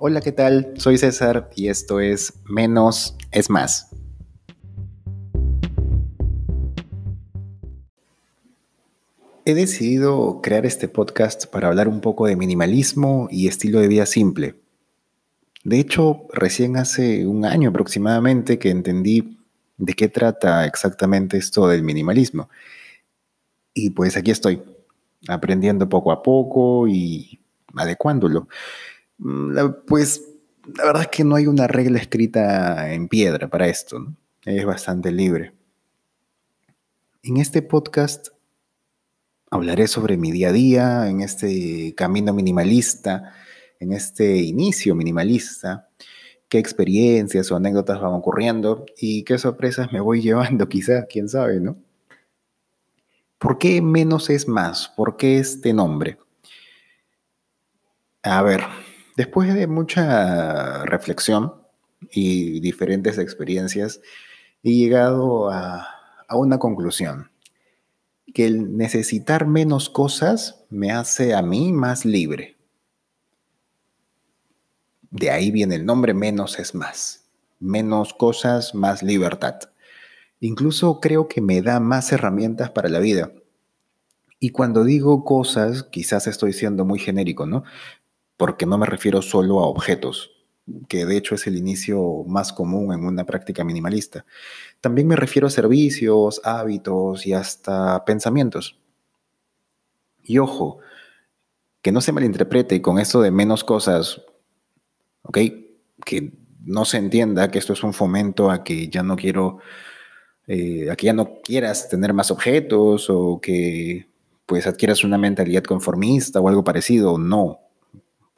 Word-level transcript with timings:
Hola, 0.00 0.20
¿qué 0.20 0.30
tal? 0.30 0.74
Soy 0.76 0.96
César 0.96 1.50
y 1.56 1.66
esto 1.66 1.98
es 1.98 2.32
Menos 2.44 3.16
es 3.32 3.50
Más. 3.50 3.90
He 9.44 9.54
decidido 9.54 10.40
crear 10.40 10.66
este 10.66 10.86
podcast 10.86 11.46
para 11.46 11.66
hablar 11.66 11.88
un 11.88 12.00
poco 12.00 12.28
de 12.28 12.36
minimalismo 12.36 13.26
y 13.32 13.48
estilo 13.48 13.80
de 13.80 13.88
vida 13.88 14.06
simple. 14.06 14.54
De 15.64 15.80
hecho, 15.80 16.28
recién 16.32 16.76
hace 16.76 17.26
un 17.26 17.44
año 17.44 17.70
aproximadamente 17.70 18.60
que 18.60 18.70
entendí 18.70 19.36
de 19.78 19.94
qué 19.94 20.06
trata 20.06 20.64
exactamente 20.64 21.38
esto 21.38 21.66
del 21.66 21.82
minimalismo. 21.82 22.48
Y 23.74 23.90
pues 23.90 24.16
aquí 24.16 24.30
estoy, 24.30 24.62
aprendiendo 25.26 25.88
poco 25.88 26.12
a 26.12 26.22
poco 26.22 26.86
y 26.86 27.40
adecuándolo. 27.74 28.46
Mm, 29.18 29.56
pues 29.86 30.22
la 30.76 30.84
verdad 30.84 31.02
es 31.02 31.08
que 31.08 31.24
no 31.24 31.36
hay 31.36 31.46
una 31.46 31.66
regla 31.66 31.98
escrita 31.98 32.92
en 32.92 33.08
piedra 33.08 33.48
para 33.48 33.68
esto, 33.68 34.14
es 34.44 34.64
bastante 34.64 35.10
libre. 35.10 35.52
En 37.22 37.36
este 37.38 37.62
podcast 37.62 38.28
hablaré 39.50 39.88
sobre 39.88 40.16
mi 40.16 40.30
día 40.30 40.48
a 40.48 40.52
día, 40.52 41.08
en 41.08 41.20
este 41.20 41.94
camino 41.96 42.32
minimalista, 42.32 43.34
en 43.80 43.92
este 43.92 44.36
inicio 44.38 44.94
minimalista, 44.94 45.88
qué 46.48 46.58
experiencias 46.58 47.50
o 47.50 47.56
anécdotas 47.56 48.00
van 48.00 48.12
ocurriendo 48.12 48.86
y 48.96 49.24
qué 49.24 49.38
sorpresas 49.38 49.92
me 49.92 50.00
voy 50.00 50.22
llevando, 50.22 50.68
quizás, 50.68 51.06
quién 51.08 51.28
sabe, 51.28 51.60
¿no? 51.60 51.76
¿Por 53.38 53.58
qué 53.58 53.80
menos 53.80 54.30
es 54.30 54.48
más? 54.48 54.88
¿Por 54.88 55.16
qué 55.16 55.38
este 55.38 55.72
nombre? 55.72 56.18
A 58.22 58.42
ver, 58.42 58.62
Después 59.18 59.52
de 59.52 59.66
mucha 59.66 60.84
reflexión 60.84 61.52
y 62.12 62.60
diferentes 62.60 63.18
experiencias, 63.18 64.00
he 64.62 64.70
llegado 64.70 65.50
a, 65.50 65.88
una 66.30 66.60
conclusión, 66.60 67.28
que 68.32 68.46
el 68.46 68.76
necesitar 68.76 69.44
menos 69.48 69.90
cosas 69.90 70.64
me 70.70 70.92
hace 70.92 71.34
a 71.34 71.42
mí 71.42 71.72
más 71.72 72.04
libre. 72.04 72.58
De 75.10 75.32
ahí 75.32 75.50
viene 75.50 75.74
el 75.74 75.84
nombre 75.84 76.14
menos 76.14 76.60
es 76.60 76.76
más. 76.76 77.24
Menos 77.58 78.14
cosas, 78.14 78.72
más 78.72 79.02
libertad. 79.02 79.56
Incluso 80.38 81.00
creo 81.00 81.26
que 81.26 81.40
me 81.40 81.60
da 81.60 81.80
más 81.80 82.12
herramientas 82.12 82.70
para 82.70 82.88
la 82.88 83.00
vida. 83.00 83.32
Y 84.38 84.50
cuando 84.50 84.84
digo 84.84 85.24
cosas, 85.24 85.82
quizás 85.82 86.28
estoy 86.28 86.52
siendo 86.52 86.84
muy 86.84 87.00
genérico, 87.00 87.46
¿no? 87.46 87.64
Porque 88.38 88.64
no 88.64 88.78
me 88.78 88.86
refiero 88.86 89.20
solo 89.20 89.60
a 89.60 89.66
objetos, 89.66 90.30
que 90.88 91.04
de 91.04 91.16
hecho 91.16 91.34
es 91.34 91.46
el 91.46 91.56
inicio 91.56 92.24
más 92.26 92.52
común 92.52 92.94
en 92.94 93.04
una 93.04 93.26
práctica 93.26 93.64
minimalista. 93.64 94.24
También 94.80 95.08
me 95.08 95.16
refiero 95.16 95.48
a 95.48 95.50
servicios, 95.50 96.40
hábitos 96.44 97.26
y 97.26 97.34
hasta 97.34 98.04
pensamientos. 98.04 98.78
Y 100.22 100.38
ojo, 100.38 100.78
que 101.82 101.90
no 101.90 102.00
se 102.00 102.12
malinterprete 102.12 102.80
con 102.80 102.98
esto 102.98 103.20
de 103.20 103.32
menos 103.32 103.64
cosas, 103.64 104.22
¿ok? 105.22 105.38
Que 106.04 106.32
no 106.60 106.84
se 106.84 106.98
entienda 106.98 107.50
que 107.50 107.58
esto 107.58 107.72
es 107.72 107.82
un 107.82 107.92
fomento 107.92 108.52
a 108.52 108.62
que 108.62 108.88
ya 108.88 109.02
no 109.02 109.16
quiero, 109.16 109.58
eh, 110.46 110.94
ya 111.00 111.12
no 111.12 111.40
quieras 111.42 111.88
tener 111.88 112.12
más 112.12 112.30
objetos 112.30 113.10
o 113.10 113.40
que 113.40 114.06
pues 114.46 114.66
adquieras 114.66 115.02
una 115.02 115.18
mentalidad 115.18 115.64
conformista 115.64 116.40
o 116.40 116.48
algo 116.48 116.62
parecido. 116.62 117.18
No, 117.18 117.67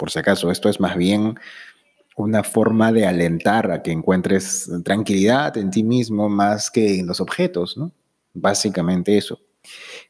por 0.00 0.10
si 0.10 0.18
acaso. 0.18 0.50
Esto 0.50 0.70
es 0.70 0.80
más 0.80 0.96
bien 0.96 1.38
una 2.16 2.42
forma 2.42 2.90
de 2.90 3.06
alentar 3.06 3.70
a 3.70 3.82
que 3.82 3.92
encuentres 3.92 4.68
tranquilidad 4.82 5.56
en 5.58 5.70
ti 5.70 5.84
mismo 5.84 6.28
más 6.30 6.70
que 6.70 7.00
en 7.00 7.06
los 7.06 7.20
objetos, 7.20 7.76
¿no? 7.76 7.92
Básicamente 8.32 9.18
eso. 9.18 9.38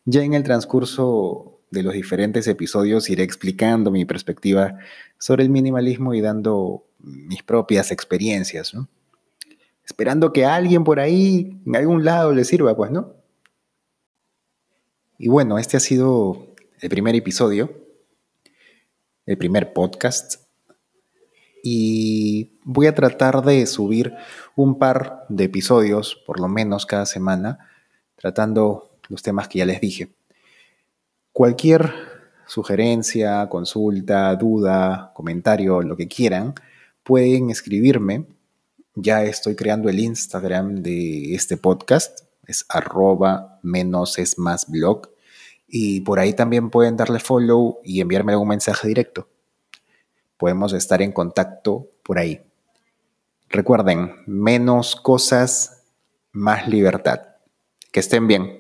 Ya 0.05 0.23
en 0.23 0.35
el 0.35 0.45
transcurso 0.45 1.61
de 1.73 1.83
los 1.83 1.93
diferentes 1.93 2.47
episodios 2.47 3.11
iré 3.11 3.25
explicando 3.25 3.91
mi 3.91 4.05
perspectiva 4.05 4.79
sobre 5.19 5.43
el 5.43 5.51
minimalismo 5.51 6.15
y 6.15 6.21
dando 6.21 6.85
mis 7.01 7.43
propias 7.43 7.91
experiencias, 7.91 8.73
¿no? 8.73 8.89
Esperando 9.85 10.33
que 10.33 10.45
alguien 10.45 10.85
por 10.85 11.01
ahí, 11.01 11.61
en 11.67 11.75
algún 11.75 12.05
lado, 12.05 12.33
le 12.33 12.45
sirva, 12.45 12.77
pues, 12.77 12.93
¿no? 12.93 13.15
Y 15.19 15.29
bueno, 15.29 15.59
este 15.59 15.77
ha 15.77 15.81
sido 15.81 16.55
el 16.81 16.89
primer 16.91 17.17
episodio 17.17 17.90
el 19.31 19.39
primer 19.39 19.73
podcast. 19.73 20.43
Y 21.63 22.59
voy 22.65 22.89
a 22.89 22.95
tratar 22.97 23.45
de 23.45 23.65
subir 23.67 24.15
un 24.57 24.77
par 24.77 25.25
de 25.29 25.45
episodios, 25.45 26.21
por 26.27 26.41
lo 26.41 26.49
menos 26.49 26.85
cada 26.85 27.07
semana, 27.07 27.71
tratando 28.17 28.91
los 29.09 29.23
temas 29.23 29.47
que 29.47 29.61
ya 29.61 29.67
les 29.67 29.81
dije. 29.81 30.09
Cualquier 31.33 31.93
sugerencia, 32.49 33.49
consulta, 33.49 34.35
duda, 34.35 35.13
comentario, 35.15 35.81
lo 35.83 35.97
que 35.97 36.09
quieran, 36.09 36.55
pueden 37.05 37.51
escribirme. 37.51 38.27
Ya 38.97 39.23
estoy 39.23 39.55
creando 39.55 39.89
el 39.89 40.01
Instagram 40.01 40.83
de 40.83 41.37
este 41.37 41.57
podcast. 41.57 42.23
Es 42.49 42.65
arroba 42.69 43.61
menos 43.63 44.19
es 44.19 44.39
más 44.39 44.69
blog. 44.69 45.09
Y 45.71 46.01
por 46.01 46.19
ahí 46.19 46.35
también 46.35 46.69
pueden 46.69 46.97
darle 46.97 47.21
follow 47.21 47.79
y 47.85 48.01
enviarme 48.01 48.33
algún 48.33 48.49
mensaje 48.49 48.89
directo. 48.89 49.29
Podemos 50.37 50.73
estar 50.73 51.01
en 51.01 51.13
contacto 51.13 51.87
por 52.03 52.19
ahí. 52.19 52.41
Recuerden, 53.49 54.17
menos 54.27 54.97
cosas, 54.97 55.85
más 56.33 56.67
libertad. 56.69 57.21
Que 57.93 58.01
estén 58.01 58.27
bien. 58.27 58.60